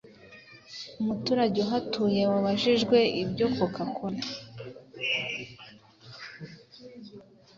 [0.99, 4.21] Umuturage uhatuye wabajijwe ibya Coca cola